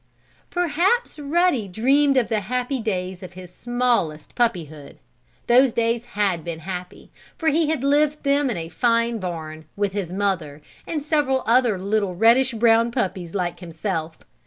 [0.49, 4.97] Perhaps Ruddy dreamed of the happy days of his smallest puppyhood.
[5.45, 9.93] Those days had been happy, for he had lived them in a fine barn, with
[9.93, 14.17] his mother, and several other little reddish brown puppies like himself.